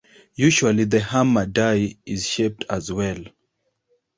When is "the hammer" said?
0.85-1.45